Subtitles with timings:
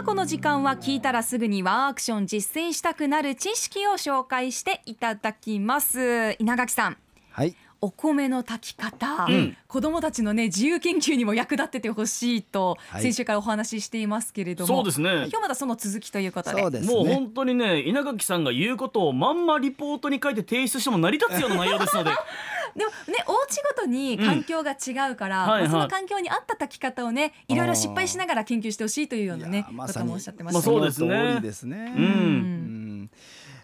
[0.00, 6.36] あこの時間は聞いたらすぐにワンアクション実践したくなる知識を紹介していただきます。
[6.38, 6.96] 稲垣さん。
[7.30, 7.54] はい。
[7.82, 9.56] お米の炊き方、うん。
[9.68, 13.02] 子どもたちのね自由研究にも役立っててほしいと、はい。
[13.02, 14.74] 先週からお話ししていますけれども。
[14.74, 15.10] そうですね。
[15.10, 16.94] 今日まだその続きということでそうですね。
[16.94, 22.10] もう本当にね稲垣さんが言うことをまんまリポートに書いて提出しても成り立つような内容ですので
[22.76, 25.70] でもねお家ごとに環境が違うから、うんはいはい。
[25.70, 31.94] まあその環境に合った炊き方をねいろいろ失敗しながら研究してほしいというようなねいやまさにこともおっしゃってまましたねあそうですね。
[31.96, 32.02] うん。
[32.02, 33.10] うん。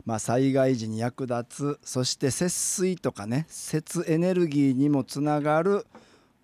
[0.04, 5.84] まあ、災害時に役立つそして節水とかね節エネルギーにもつながる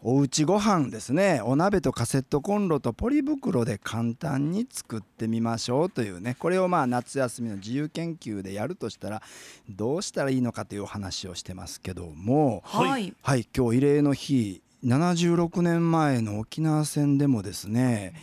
[0.04, 1.40] おうちご飯ですね。
[1.44, 6.34] お鍋とカセットコンロとポリ袋で簡単に作ってみましょうというね。
[6.40, 9.22] これをまあ夏休みの自由研究でやるとしたら
[9.68, 12.62] どうしたらいいのかというお話をしてますけども。
[12.64, 14.60] はい、はいはい今日慰霊の日。
[14.84, 18.14] 76年前の沖縄戦でもですね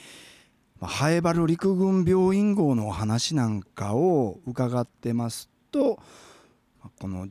[0.81, 6.00] まあハエバル陸軍病院号のお話なんかを伺ってますと
[6.81, 7.30] まあこの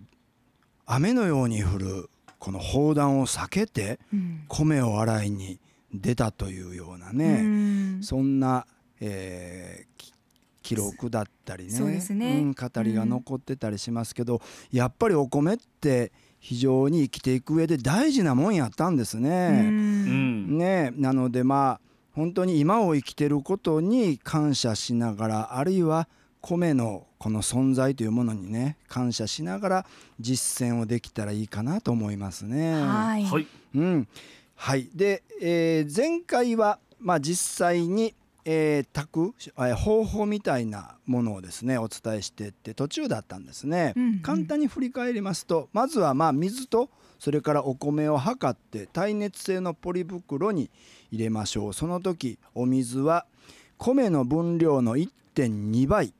[0.86, 4.44] 雨のように降るこの砲弾を避けてうん。
[4.48, 5.58] 米を洗いに
[5.92, 8.02] 出たというようなうねん。
[8.02, 8.66] そんな、
[9.00, 10.12] えーき
[10.60, 19.30] 記録だったりねそうん語りが残ってたりしますけど、やっぱりお米って非常に生きていく上で大事なもんやったんですうね。
[19.30, 20.58] うんん。
[20.58, 21.80] ねなのでまあ
[22.12, 26.06] 本当に今を生きてることに感謝しながらあるいは
[26.40, 29.86] 米のこの存在というものにね感謝しながら
[30.20, 32.72] 実践をできたらいいかなと思いますね。
[32.80, 33.46] はい、はい。
[33.74, 34.08] うん、
[34.54, 34.88] はい。
[34.94, 43.92] で、えー前回は、まあ、実際に、えー炊く、えー方法みたいなものをですねお伝えしてって途中だったんですね。
[43.96, 44.18] うんうん。
[44.20, 50.70] 簡単に振り返りますとまずはまあ水とそれからお米を測って耐熱性のポリ袋に
[51.10, 51.72] 入れましょう。
[51.72, 53.26] その時お水は
[53.76, 56.12] 米の分量の1.2倍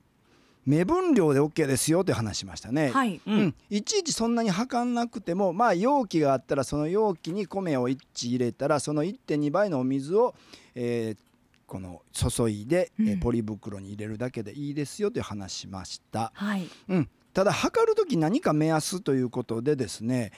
[0.69, 2.91] 目分量で OK ですよという話しましたね。
[2.91, 3.41] はい、ううん。
[3.47, 7.99] ん、いちいちそんなに測んなくてもまあ容器があったらその容器に米を1
[8.29, 10.35] 入れたらその1.2倍のお水を、
[10.75, 11.29] えー
[11.67, 13.21] この注いで、えーうん。
[13.21, 16.33] ポリ袋に入れるだけでいいですよという話しました。
[16.35, 20.33] はい、うん、ただ測る時何か目安ということでですね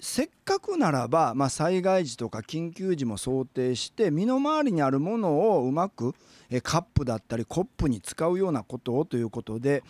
[0.00, 6.14] せっかくならば、まあ、災害時とか緊急時も想定して身の回りにあるものをうまく
[6.62, 9.84] カップだったりコップに使うようなことをということで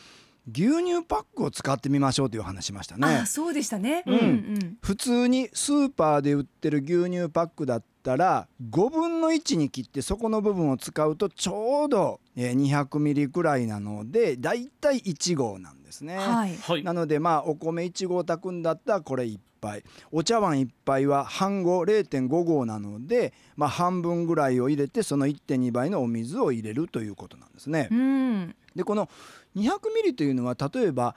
[0.52, 3.06] 牛乳パックを使ってみましょうという話しましたね。
[3.06, 3.26] あ。
[3.26, 4.18] そうでしたね、うん。
[4.18, 16.16] うん普通にスーパーで売ってる牛乳パックだったら5分の1に切ってそこの部分を使うとちょうどえー200ミリくらいなのでだいたい1合なんですね。
[16.16, 16.56] はい。
[16.56, 16.82] はい。
[16.82, 19.82] なのでまあお米1合炊くんだったらこれ1杯。
[20.12, 27.88] お茶碗1杯は半合0.5合なので、まあ、半分ぐらいを入れてその1.2倍のお水を入れるということなんですね。
[27.90, 27.94] う。
[27.94, 28.54] ん。
[28.76, 29.08] でこの
[29.56, 31.16] 200ミリというのは例えば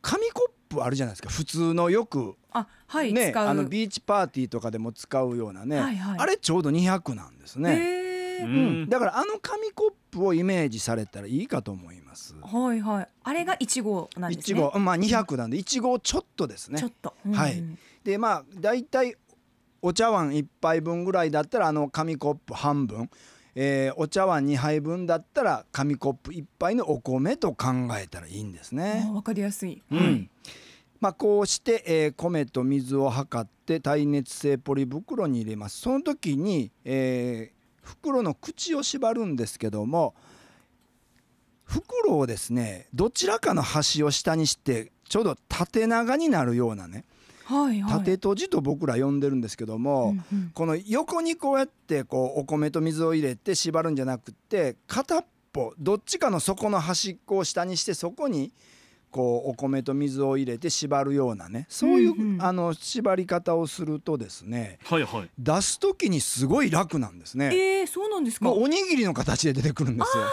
[0.00, 1.30] 紙コップあるじゃないですか。
[1.30, 2.36] 普通のよく。
[2.52, 6.18] あはい、ね、あのビーチパーティーとかでも使うようなね、はいはい。
[6.18, 7.72] あれちょうど200なんですね、
[8.42, 8.46] うんう
[8.84, 8.88] ん。
[8.88, 12.34] だからあの紙コップをイメージされたらいいかと思います。
[12.40, 13.08] はいはい。
[13.22, 16.78] あれが1号なんです1ね号、まあ200なんで1号ちょっとですね。
[16.78, 16.88] ちょ。
[16.88, 17.78] っと、はいうん。
[18.04, 19.16] でまあ大体
[19.80, 23.10] お茶碗1杯分ぐらいだったらあの紙コップ半分、
[23.54, 27.66] えーお茶碗2杯分だったら紙コップ1杯のお米と考
[28.00, 29.06] えたらいいんですね。
[29.08, 29.98] あわかりやすい、うん。
[29.98, 30.28] はい。
[31.00, 35.80] まあ、こうして、えー米と水を測って耐熱性ポリ袋に入れます。
[35.80, 40.14] その時に、えー袋の口を縛るんですけども
[41.64, 47.04] 袋をですねどちらかの端を下にしてちょうど縦長になるようなね
[47.44, 47.92] はいはい。
[47.98, 50.50] 縦閉じと僕ら呼んでるんですけども、うんうん。
[50.54, 58.52] この横にこうやってこうお米と水を入れて縛るんじゃなくって片っぽどっちかの底の端っこを下にしてそこに
[59.10, 62.42] こうお米と水を入れて縛るようなねそういう、うんうん。
[62.42, 65.30] あの縛り方をするとですねはいはい。
[65.38, 67.54] 出す時にすごい楽なんですね。
[67.54, 70.22] えー、そうなんですか、まあ、おにぎりの形で出てくるんですよ。
[70.22, 70.28] は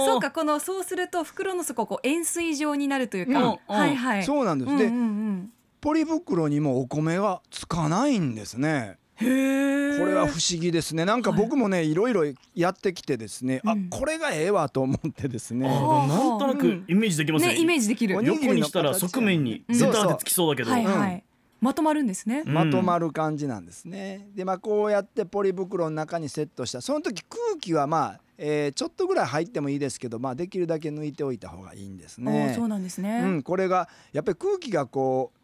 [0.00, 3.74] あそうかこのそうすると袋の底こう円錐状になるというか、うん。
[3.76, 4.24] はいはい。
[4.24, 4.76] そうなんです。
[4.78, 5.02] で、うんうんう
[5.32, 5.52] ん、
[5.84, 8.96] ポリ袋にもお米がつかないんですね。
[9.18, 11.04] これは不思議ですね。
[11.04, 12.22] なんか僕もね、い、ろいろ
[12.54, 13.70] やってきてですね、うん。
[13.70, 17.52] あこれがええわと思ってですね、あなんとなくイメージできますね。
[17.52, 18.14] ねイメージできる。
[18.14, 19.78] 横にしたら側面にうん。
[19.78, 20.70] ベターってつきそうだけど。
[20.70, 21.22] はいはい、
[21.60, 22.54] まとまるんですね、うん。
[22.54, 24.26] まとまる感じなんですね。
[24.34, 26.80] でまあこうやってポリ袋の中にセットした。
[26.80, 32.54] その時空気はまあ、えーちょっとぐらい入ってもいいですけど、まあ、できるだけ抜いておいた方がいいんですね。
[32.56, 32.64] そ。
[32.64, 35.43] うなんですね、うん、これがやっぱり空気がこう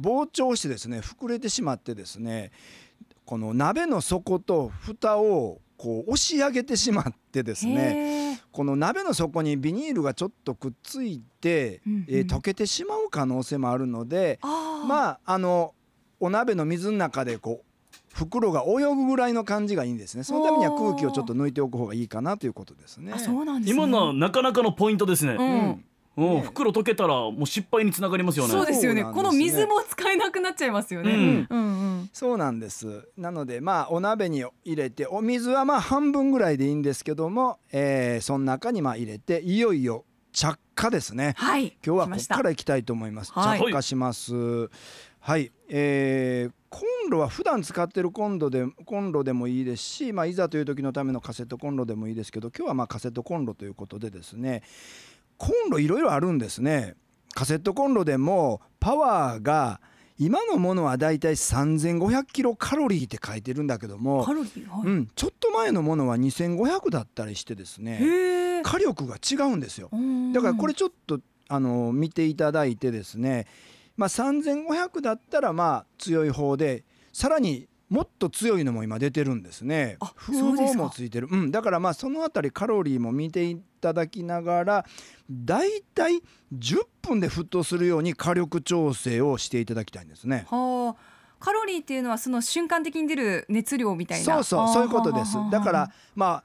[0.00, 2.50] 膨張してですね膨れてしまってですね
[3.24, 12.04] この鍋の底と蓋をこう押し上げてしまってですねこの鍋の底にビニールがちょっとくっついて、うんうん。
[12.08, 15.74] えー溶けてしまう可能性もあるのでまああの
[16.18, 17.64] お鍋の水の中でこう
[18.12, 20.24] 袋が泳ぐぐらいの感じがいいんですね。
[20.24, 23.12] そのためには空気をちょっと抜いておく方がいいかなということですね。
[23.14, 23.82] あそうなんですね。
[23.82, 25.84] 今のはなかなかのポイントですね、うん
[26.26, 26.40] うん。
[26.42, 28.52] 袋溶けたらもう失敗につながりますよね。
[28.52, 29.02] そうですよね。
[29.02, 29.12] ね。
[29.12, 31.46] この水も使えなくなっちゃいますよね、うん。
[31.48, 31.62] うんう
[32.02, 32.10] ん。
[32.12, 33.08] そうなんです。
[33.16, 41.34] なのでまあお鍋に入れてお水はまあ半分ぐらいでいいんですけども、えーその中にまあ入れていよいよ着火ですね。
[41.36, 41.76] はい。
[41.84, 43.32] 今日はここからいきたいと思います。
[43.32, 43.60] はい。
[43.60, 44.70] 着火します。
[45.20, 54.62] はい、えーコンロは普段使ってるコンロでコンロでもいいですし、まあ、いざという時のためのカセットコンロでもいいですけど今日はまあカセットコンロということでですね
[55.40, 56.96] コンロいろいろあるんですね。
[57.34, 59.80] カセットコンロでもパワーが
[60.18, 69.88] 今のものはだいたい3500キロカロリーって書いてるんだけどもカ、ロリーはい、うん、ちょっと前のものは2500だったりしてですね火力が違うんですよ。
[70.34, 73.46] だからこれちょっとあの見ていただいてですね、
[73.96, 76.84] まあ、3500だったらまあ強い方で
[77.14, 79.96] さらにもっと強いのも今出てるんですね。
[79.98, 80.78] あ風そうですか。
[80.78, 81.28] 防もついてる。
[81.30, 84.86] うん、だからまあそのあたりカロリーも見ていただきながら
[85.28, 86.22] だいたい
[86.56, 90.46] 10分で沸騰するように火力調整をしていただきたいんですね。
[90.48, 91.20] はあ。
[91.40, 94.24] カロリーっていうのはその瞬間的に出る熱量みたいな。
[94.24, 95.36] そうそうそういうことです。
[95.50, 96.44] だからま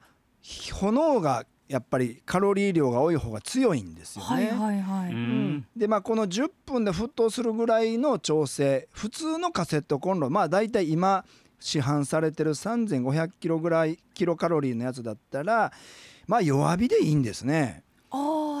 [0.72, 4.36] 炎がやっぱりカロリー量が多い方が強いんですよね。
[4.36, 11.24] はいはいはい、うんでまあこの10分で沸騰するぐらいの調整普通のカセットコンロまあ大体今
[11.58, 15.72] 市販されてる3500キロぐらいキロカロリーのやつだったら
[16.26, 17.82] まあ弱火でいいんですね。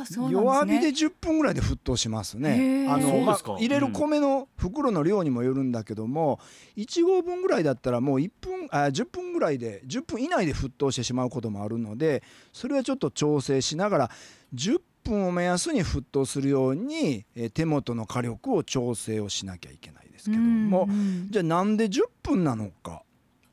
[0.06, 0.80] ああそうなんですね。
[0.80, 2.86] 弱火で10分ぐらいで沸騰しますへね。
[2.88, 2.92] ー。
[2.92, 3.58] あのまあそうですか。
[3.58, 6.40] 入れる米の袋の量にもよるんだけども
[6.76, 12.22] 1合分ぐらいだったらもう1分あ10分ぐらいで10分以内で沸騰してしまうこともあるので
[12.52, 14.10] それはちょっと調整しながら
[14.54, 20.84] 10分を目安に沸騰するようにえー手元の火力を調整をしなきゃいけないですけども。
[20.84, 23.02] うんうんじゃあなんで10分なのか。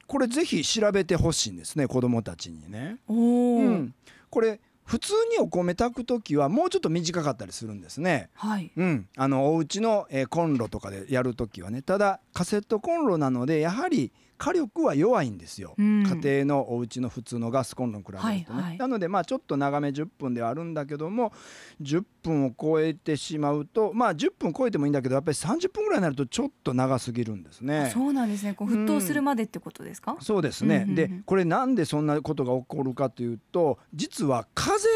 [0.05, 2.97] これぜひ調べてほしいんですね子どもたちにね。
[3.07, 3.13] う
[3.69, 3.95] ん、
[4.29, 8.29] これ普通にお米炊く時はもうちょっと短かったりするんですね。
[8.35, 8.71] はい。
[8.75, 11.81] うん、あのお家の、えーコンロとかでやる時はね。
[11.81, 16.03] ただカセットコンロなのでやはり火力は弱いんですよ、うん。
[16.03, 18.77] 家庭のお家の普通のガスコンロに比べるとね、はいはい。
[18.77, 21.31] なのでまあちょっと長め10分ではあるんだけども
[21.81, 27.91] 10分を超えてしまうとまあ10分超えてもいいんだけどやっぱり30分ぐらいになるとちょっと長すぎるんですあね。
[27.93, 28.53] そうなんですね。
[28.53, 30.95] こう沸騰するまでってことですか、そうですね、うんうんうん。
[30.95, 34.87] でこれなんでそんなことが起こるかというと実は風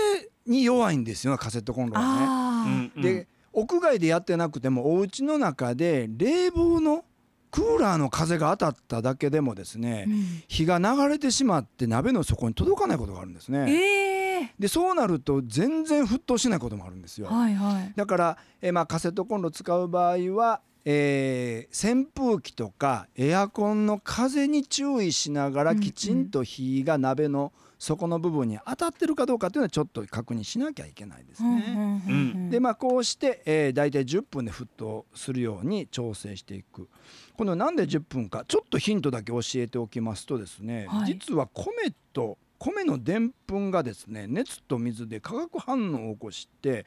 [0.46, 2.72] に弱いんですよカセットコンロはね。
[2.72, 7.06] うんうんで屋外でやってなくてもお家の中で冷房の
[7.52, 13.66] クーラーの風が当たっただけでもですね、うん火が流れてしまって鍋の底に届かないことがあるんですね。
[13.72, 17.28] ええでそうなると全然沸騰しないこともあるんですよ。
[17.28, 32.50] はいはいだから、えーまあ、カセットコンロ使う場合は、えー扇風機とかエアコンの風に注意しながらうんうんきちんと火が鍋の底の部分に当たってるかどうかというのはちょっと確認しなきゃいけないですね。
[32.50, 36.90] でまあこうして、えー、大体10分で沸騰するように調整していく。
[37.36, 41.06] このなんで10分かちょっとヒントだけ教えておきますとですね、はい。
[41.06, 41.72] 実は米
[42.14, 46.86] と米のでんぷんがですね熱と水で化学反応を起こして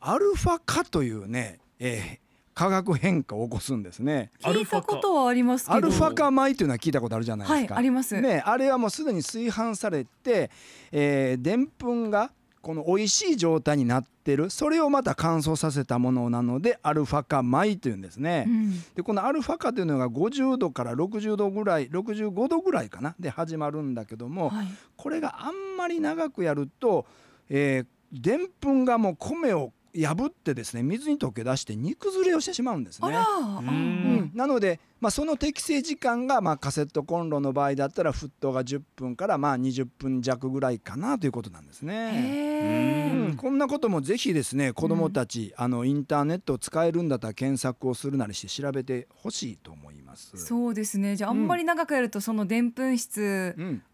[0.00, 2.23] アルファ化というね、えー
[2.54, 4.30] 化学変化を起こすんですね。
[4.40, 7.74] 聞いたことはありますけどアルファ化米というのは聞いたことあるじゃないですか。
[7.74, 10.50] はいありますね、あれはもうすでに炊飯されて
[10.92, 12.30] えーでんぷんが
[12.62, 18.44] この美味しい状態になってるそれをまた乾燥させたものなのでアルファ化米というんですね。
[18.46, 27.04] うんでこのアルファ化というのが50度から60度ぐらい65度ぐらいかなで始まるんだけども、はいこれがあんまり長くやると
[27.50, 33.08] えーでんぷんがもう米を破ってですね水に溶け出して煮崩れをしてしまうんですね。
[33.08, 33.26] あら、
[33.58, 33.66] うん。
[33.66, 41.94] うん、なので、まあ、その適正時間が、まあ、カセットコンロの場合だったら沸騰が10分からまあ20分弱ぐらいかなということなんですね。
[42.14, 43.12] へえ。
[43.14, 50.36] うん、こんなこともぜひですね子どもたち、あのインターネットを使えるんだったら検索をするなりして調べてほしいと思います。
[50.36, 51.16] そうですね。
[51.16, 53.82] じゃああんまり長くやるとそのでんぷん質うん、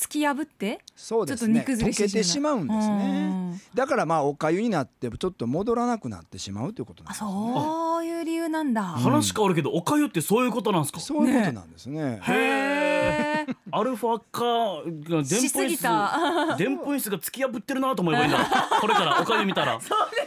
[0.00, 1.56] 突き破ってそうですね。
[1.56, 2.94] ちょっと煮崩れ溶けてしまうんですね。
[2.94, 3.60] うん。
[3.74, 7.30] だからまあお粥になってちょっと戻らなくなってしまうということなんあですね。
[7.30, 8.82] そういう理由なんだ。
[8.82, 11.00] 話変わるけどおかゆってそういうことなんですか？
[11.00, 12.20] そういうことなんですね。
[12.22, 14.44] へえアルファ化
[15.14, 18.38] がでんしすぎぷん質質が突き破ってるなと思えばいいんだ。
[18.80, 19.78] これからおかゆ見たら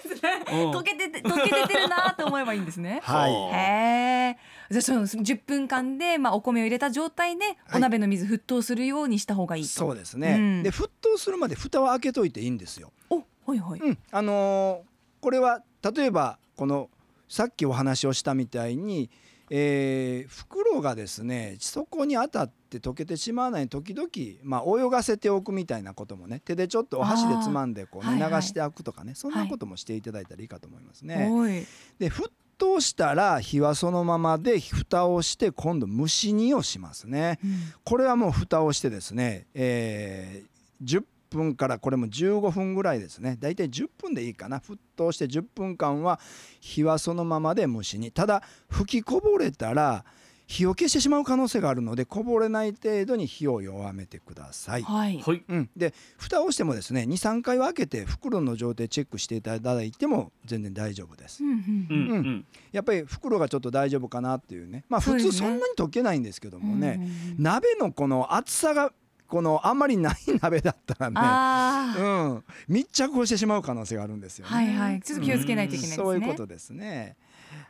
[0.48, 3.02] 溶けてて溶けててるなと思えばいいんですね。
[3.06, 3.32] はい。
[3.32, 4.38] へえ
[4.70, 10.64] じゃあその10分間で、まあ、お米を入れた状態でお鍋の水沸騰するようにした方がいいと、そうですね、うん。
[10.64, 12.92] で沸騰するまで蓋を開けといていいんですよ。
[13.10, 16.90] おはいはい、うん、あのーこれは例えばこの
[17.30, 19.10] さっきお話をしたみたいに、
[19.56, 31.30] えー袋がですねそこに当たって溶けてしまわないように時々、まあ、泳がせておくみたいなこともね手でちょっとお箸でつまんでこう、ね流しておくとかねそんなこともしていただいたらいいかと思いますね。
[31.32, 31.64] おい
[32.00, 37.38] で沸騰したら火はそのままで蓋をして今度蒸し煮をしますね。
[37.44, 41.04] うんこれはもう蓋をしてですね、えー10
[41.36, 43.38] 分からこれも15分ぐらいですね。
[43.40, 44.60] だいたい10分でいいかな。
[44.60, 46.20] 沸騰して10分間は
[46.60, 48.12] 火はそのままで蒸し煮。
[48.12, 50.06] ただ吹きこぼれたら
[50.48, 54.84] 火を消してしまう可能性があるのでこぼれない程度に火を弱めてください。
[54.84, 55.44] はい、はい。
[55.48, 61.44] うん、で蓋をしてもですね23回は開けて袋の状態チェックしていただいても全然大丈夫です。
[61.44, 61.48] う。
[61.48, 61.50] ん
[61.90, 62.46] うんうん。
[62.72, 64.84] やっぱり袋がちょっと大丈夫かなっていうね。
[64.90, 67.36] まあ普通そんなに溶けないんですけどもね、うんうん。
[67.40, 68.92] 鍋のこの厚さが
[69.34, 74.68] このあんまりない鍋だったらね、あうん、密着をしてしまう可能性があるんですよあ、ね。
[74.68, 75.02] はいはい。
[75.02, 77.16] ちょっと気をつけないといけないですね、そういうことですね。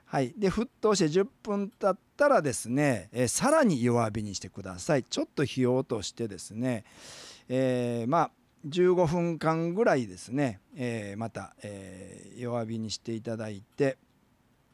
[0.04, 5.06] はい、で沸騰して10分経ったらですね、えーさらに弱火にしてください。
[5.06, 6.84] ちょっと火を落としてですね、
[7.48, 8.32] えーまあ
[8.68, 13.98] 15分間ぐらいですね、えーまた、えー弱火にしていただいて、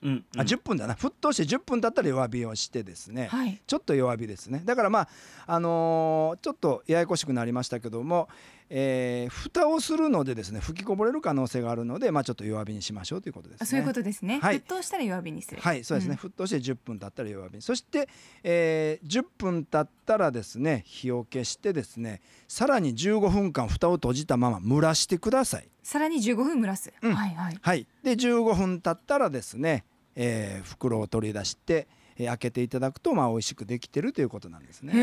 [0.02, 0.94] うんあ10分だな。
[0.96, 3.62] 沸騰して10分経ったら弱火をしてですね、はい。
[3.66, 4.62] ちょっと弱火ですね。
[4.66, 5.10] だからまあ
[5.48, 8.30] あのーちょっとややこしくなりましたけども、
[8.70, 13.64] えー蓋をするのでですね吹きこぼれる可能性があるのでまあちょっと弱火にしましょうということですね。
[13.64, 14.58] あそういうことですね、はい。
[14.58, 15.62] 沸騰したら弱火にする。
[15.62, 17.62] はいそうですね、沸騰して10分経ったら弱火に。
[17.62, 18.08] そして、
[18.44, 25.68] えー10分経ったらですね火を消してですねさらに15分間蓋を閉じたまま蒸らしてください。
[25.84, 27.16] さらに15分蒸らす、うん。
[27.16, 27.58] はいはい。
[27.60, 29.84] はい、で15分経ったらですね、
[30.16, 31.88] えー袋を取り出して、
[32.18, 34.94] えー開けていただくとまあ美味しくできてるということなんですね。
[34.94, 35.00] へ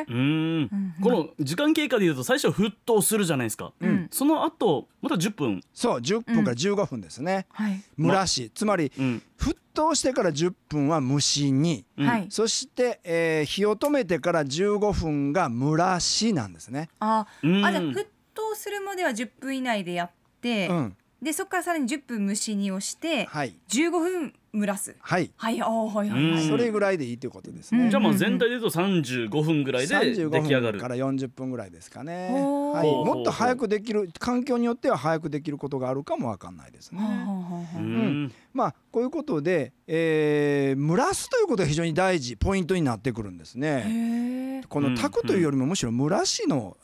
[0.00, 0.16] えう、ん。
[0.16, 0.20] う
[0.64, 0.94] ん。
[1.02, 4.08] この時間経過でいうと最初沸騰するじゃないですか、うん。
[4.10, 7.46] その後また10分、そう10分から15分ですね。
[7.52, 9.22] はい、蒸らし、つまりうん。
[9.38, 11.84] 沸騰してから10分は蒸し煮。
[11.96, 12.06] うん。
[12.06, 12.26] はい。
[12.28, 16.88] そして、えー火を止めてから15分が蒸らしなんですね。
[16.98, 17.64] あうん。
[17.64, 23.54] あじゃあ沸騰するまでは10分以内でやって、うん、でそこからさらに10分蒸し煮をしてはい。
[23.68, 24.96] 15分蒸らす。
[25.00, 26.48] はい、はいあーはいはいはい、うん。
[26.48, 27.84] それぐらいでいいということですね。
[27.84, 27.90] うん。
[27.90, 30.78] じゃあまあ全体でいうと35分ぐらいで出35来上がる。
[30.78, 32.28] 分から40分ぐらいですかね。
[32.40, 37.00] ほうはい、ほうほうもっと早くできる環境によっては早くできることがあるかもわかんないですね。
[37.00, 38.32] はあはあはあうはん。
[38.54, 43.84] まあこういうことで、えー蒸らすということが非常に大事ポイントになってくるんですあね。
[43.86, 46.76] へえこの炊くというよりもむしろ蒸らしの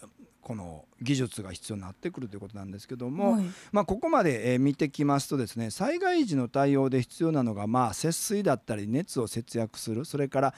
[0.46, 3.44] この技術が必要になってくるということなんですけども、はい。
[3.72, 10.54] まあ、ここまで、えー見てきますとですね災害時の対応で必要なのが、まあ、節水だったり熱を節約するそれから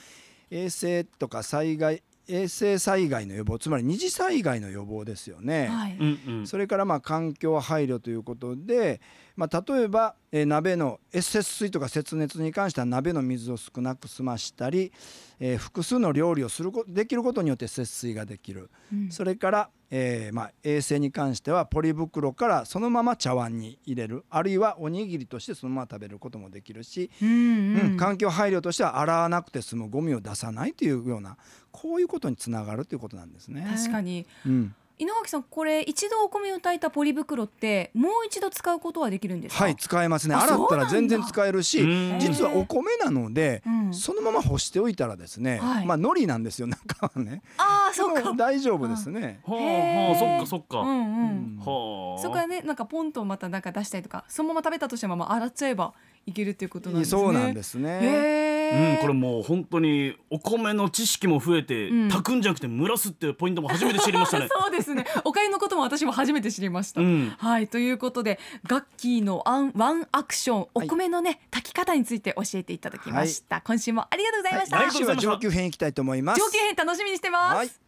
[0.51, 5.69] 衛生とか災害衛生災害の予防つまり二次災害の予防ですよね。
[5.69, 5.97] はい。
[5.99, 6.47] うんうん。
[6.47, 9.01] それからまあ環境配慮ということで、
[9.39, 14.93] まあ、例えば、えー鍋のえ節水とか節熱に関しては鍋の水を少なく済ましたり、
[15.39, 19.11] えー複数の料理をするこできることによって節水ができる、うん。
[19.13, 24.25] それから、えーまあ、衛生に関してはポリ袋からそのまま茶碗に入れる。
[24.29, 27.91] あるいはおにぎりとしてそのまま食べることもできるし、うんうん。
[27.93, 31.37] うん環境配慮としては洗わなくて済むゴミを出さないというような
[31.71, 33.65] こういうことにつながるということなんですね。
[33.71, 34.27] 確かに。
[34.45, 39.65] うん稲垣さんこれ一度お米を炊いたポリ袋ってもう一度使うことはできるんですか？
[39.65, 40.35] はい使えますね。
[40.35, 42.19] あ洗ったら全然使えるしうん。
[42.19, 43.95] 実はお米なので、うん。
[43.95, 45.87] そのまま干しておいたらですね、はい。
[45.87, 47.43] まあ海苔なんですよ中はね。
[47.57, 48.33] ああそうか。
[48.37, 50.97] 大丈夫ですね、はあはあそっかそっか、うんうん。
[50.97, 51.59] うん。
[51.59, 52.23] はあ。
[52.23, 55.95] そこからねなんかポンとまたなんか出したりとかそのまま食べたとしてもまあ洗っちゃえば
[56.27, 57.23] いけるっていうことなんですね。
[57.23, 58.01] そうなんですね。
[58.03, 62.09] へえうん、これもう本当にお米の知識も増えて、うん。
[62.09, 64.49] 炊くんじゃなくて蒸らすっていうポイントも初めて知りましたね。
[64.53, 65.05] そうですね。
[65.25, 77.88] おかゆのことも私も初めて知りました、うん、はいということでガッキーのワンワンアクションお米のね、炊き方について教えていただきました、今週もありがとうございました、来週は上級編いきたいと思います上級編楽しみにしてます、はい